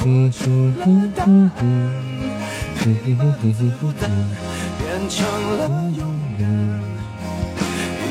[0.00, 0.40] 活出
[0.78, 0.80] 了
[1.16, 1.58] 答案
[4.78, 5.16] 变成
[5.58, 5.60] 了
[5.96, 6.00] 永
[6.38, 6.42] 远。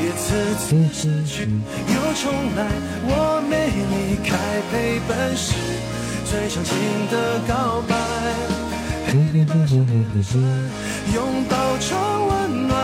[0.16, 0.24] 次
[0.56, 1.34] 次失去
[1.86, 2.22] 又重
[2.56, 2.58] 来，
[3.06, 3.10] 我
[3.48, 3.52] 没
[3.90, 3.94] 离
[4.28, 4.30] 开
[4.70, 4.72] 陪
[5.08, 5.46] 伴是
[6.24, 6.72] 最长情
[7.10, 7.14] 的
[7.46, 7.92] 告白。
[11.14, 11.86] 拥抱成
[12.28, 12.74] 温暖，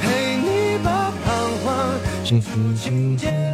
[0.00, 1.26] 陪你把彷
[1.62, 1.66] 徨
[2.24, 3.49] 幸福情节。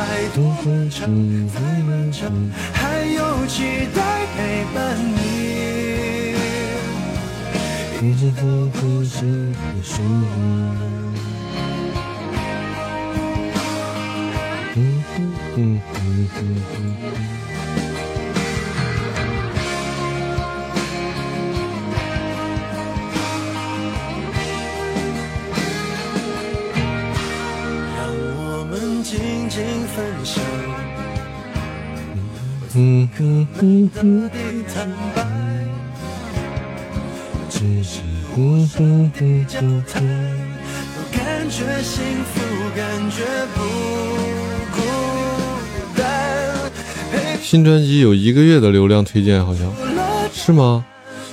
[0.00, 1.06] 未来多漫长，
[1.48, 2.32] 再漫长，
[2.72, 4.00] 还有期待
[4.34, 5.18] 陪伴你。
[8.02, 9.20] 一直都不是
[9.52, 10.00] 个属
[14.74, 15.04] 嗯嗯
[15.56, 16.40] 嗯嗯嗯
[16.72, 17.49] 嗯。
[29.10, 30.40] 静静分享，
[32.76, 34.38] 嗯嗯嗯的
[34.72, 35.26] 坦白，
[37.48, 38.02] 只是
[38.36, 39.58] 无声的交
[39.92, 40.00] 谈，
[40.94, 42.40] 都感觉幸福，
[42.76, 43.60] 感觉不
[44.76, 44.80] 孤
[45.96, 46.70] 单。
[47.10, 49.72] 陪新专辑有一个月的流量推荐，好像
[50.32, 50.84] 是吗？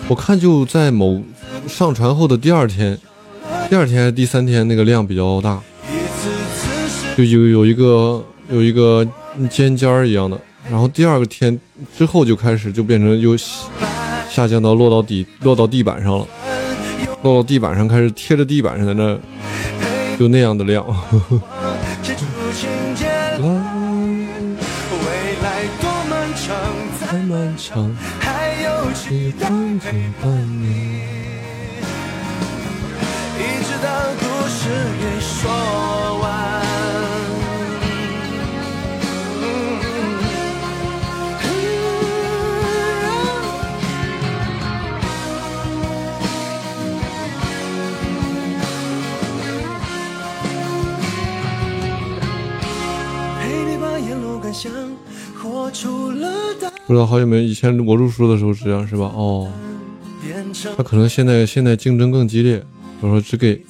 [0.08, 1.22] 我看就在某
[1.68, 2.98] 上传后的第二天，
[3.70, 5.62] 第二天还是第三天，那个量比较大，
[7.18, 9.04] 就有有一个有一个
[9.50, 10.40] 尖尖儿一样的，
[10.70, 11.60] 然后第二个天
[11.98, 13.36] 之后就开始就变成又
[14.30, 16.28] 下降到落到底落到地板上了，
[17.24, 19.18] 落到地板上开始贴着地板上在那
[20.20, 20.86] 就那样的亮。
[20.86, 20.94] 未
[25.42, 26.56] 来多漫长，
[27.02, 29.50] 再漫长，还有期待
[29.80, 30.87] 陪伴你，
[56.88, 59.12] 不知道好久没有，以前我入书的时候是这样是吧？
[59.14, 59.52] 哦，
[60.76, 62.64] 他可能现在现在竞争更激烈，
[63.02, 63.62] 我说只给。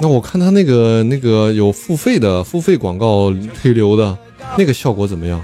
[0.00, 4.16] 那我看他那个那个有付费的付费广告推流的
[4.58, 5.42] 那个效果怎么样？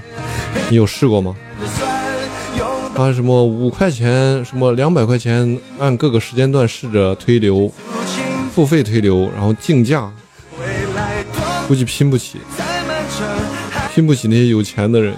[0.68, 1.34] 你有试过吗？
[2.94, 7.72] 他什么五块钱，什么两百块钱，按各个时间段试着推流，
[8.54, 10.12] 付费推流，然后竞价，
[11.66, 12.38] 估计拼不起，
[13.94, 15.14] 拼不起那些有钱的人。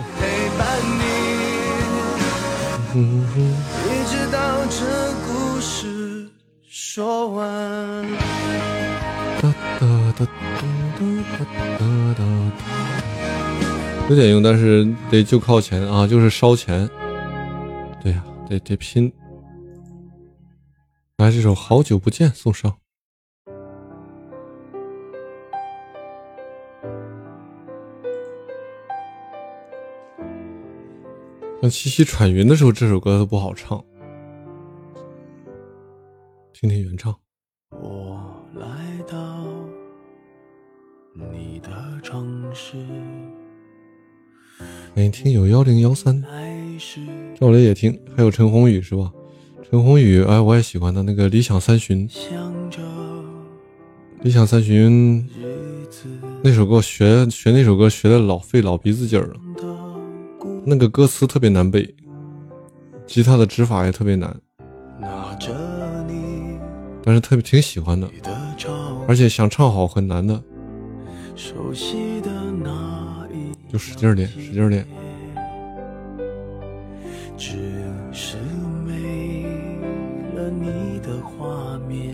[14.08, 16.90] 有点用，但是得就靠钱啊，就是烧钱。
[18.02, 19.12] 对呀，得得拼。
[21.18, 22.74] 来，这首《好久不见》送上。
[31.64, 33.82] 像七夕喘匀的时候，这首歌都不好唱。
[36.52, 37.16] 听听原唱。
[37.70, 38.20] 我
[38.54, 38.68] 来
[39.10, 39.46] 到
[41.14, 41.70] 你的
[42.02, 42.76] 城市，
[44.94, 46.22] 欢迎听友幺零幺三，
[47.40, 49.10] 赵雷也听，还有陈鸿宇是吧？
[49.62, 52.06] 陈鸿宇，哎，我也喜欢他那个《理想三旬》，
[54.20, 55.26] 《理想三旬》
[56.42, 59.40] 那首歌学学那首歌学的老费老鼻子劲儿了，
[60.66, 61.94] 那个歌词特别难背，
[63.06, 64.34] 吉他的指法也特别难，
[67.02, 68.08] 但是特别挺喜欢的，
[69.06, 70.42] 而且想唱好很难的，
[73.70, 74.86] 就使劲练，使劲练。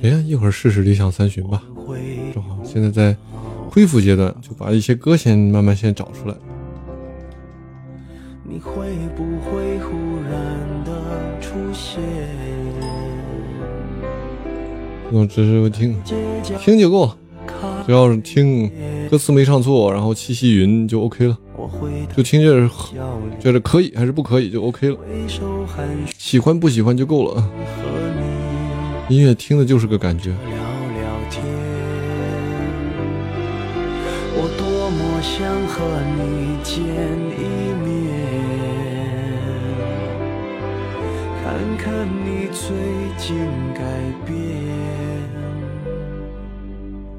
[0.03, 1.63] 哎呀，一会儿试试理想三旬吧，
[2.35, 3.17] 正好现在在
[3.71, 6.35] 恢复阶段，就把一些歌先慢慢先找出来。
[8.61, 9.97] 你会不会忽
[10.31, 10.93] 然的
[11.41, 11.99] 出现？
[15.11, 15.97] 我只是听
[16.59, 17.17] 听就够了，
[17.87, 18.71] 只要是听
[19.11, 21.39] 歌词没唱错，然后七夕云就 OK 了，
[22.15, 22.69] 就听着
[23.41, 24.99] 觉得可以还是不可以就 OK 了，
[26.19, 27.43] 喜欢不喜欢就够了。
[29.09, 30.35] 音乐听的就是个感觉。
[34.37, 35.83] 我多么想和
[36.17, 36.77] 你见
[37.37, 37.43] 一
[37.83, 37.89] 面，
[41.51, 42.71] 看看你最
[43.19, 43.37] 近
[43.75, 43.83] 改
[44.25, 44.33] 变，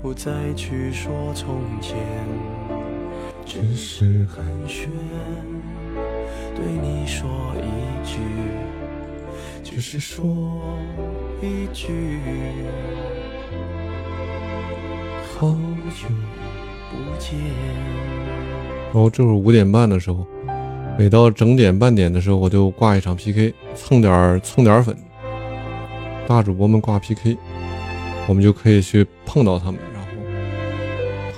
[0.01, 1.97] 不再去说从前，
[3.45, 4.87] 只是寒暄，
[6.55, 8.19] 对你说一句。
[9.65, 10.25] 只是说
[11.41, 12.19] 一句
[15.37, 16.07] 好久
[16.89, 17.37] 不见。
[18.93, 20.25] 然后这会儿五点半的时候，
[20.97, 24.95] 每到整点半点的时候，我就挂一场 PK，蹭点蹭点粉。
[26.27, 27.35] 大主播们挂 PK，
[28.27, 30.07] 我们就可以去碰到他们，然后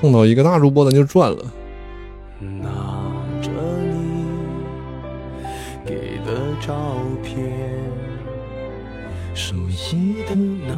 [0.02, 1.46] 碰到一个大主播，咱就赚了。
[2.40, 2.70] 拿
[3.42, 3.50] 着
[3.90, 4.26] 你
[5.86, 6.74] 给的照
[7.24, 7.52] 片。
[9.34, 10.74] 熟悉的那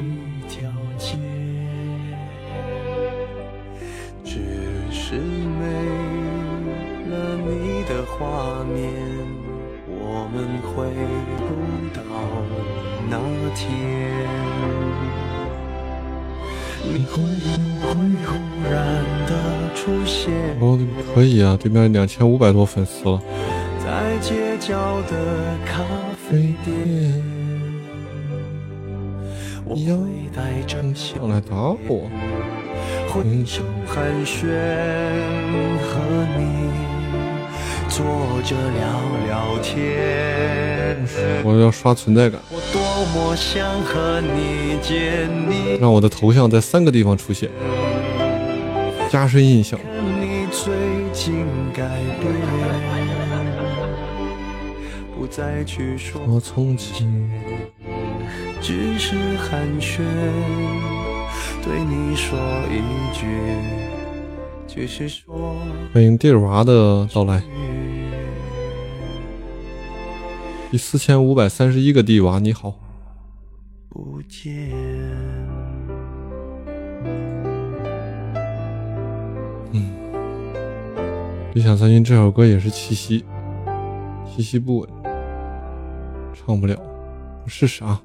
[0.00, 0.37] 一
[9.86, 10.86] 我们回
[11.36, 11.40] 不
[11.94, 12.00] 到
[13.10, 13.12] 那
[13.54, 13.58] 天。
[16.84, 17.46] 你会不
[17.80, 17.86] 会
[18.24, 18.28] 忽
[18.70, 18.72] 然
[19.26, 19.30] 的
[19.74, 20.32] 出现？
[20.60, 20.78] 哦，
[21.14, 23.20] 可以啊，对面两千五百多粉丝了。
[23.84, 25.12] 在街角的
[25.66, 25.82] 咖
[26.28, 27.22] 啡店。
[30.94, 31.54] 上来打
[31.86, 32.08] 我！
[33.08, 34.46] 挥手寒暄，
[35.78, 36.00] 和
[36.36, 36.40] 你
[37.98, 38.06] 坐
[38.42, 38.86] 着聊
[39.26, 41.04] 聊天。
[41.42, 42.40] 我要刷存在感，
[45.80, 47.50] 让我的头像在三个地方出现，
[49.10, 49.76] 加深印象。
[56.28, 57.28] 我从前。
[58.60, 60.02] 只是寒暄，
[61.64, 62.38] 对你说
[62.70, 62.78] 一
[63.12, 63.26] 句，
[64.68, 65.56] 只是说。
[65.92, 67.40] 欢迎地娃的到来，
[70.70, 72.78] 第四千五百三十一个地娃，你好。
[73.88, 74.70] 不见。
[79.72, 79.90] 嗯，
[81.54, 83.24] 理想三军这首歌也是气息，
[84.26, 84.90] 气息不稳，
[86.34, 86.78] 唱不了，
[87.44, 88.02] 我试试啊。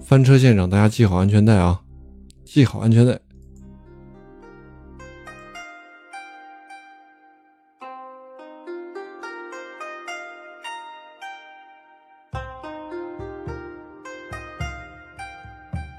[0.00, 1.82] 翻车现场，大家系好安全带啊！
[2.46, 3.20] 系好安全带。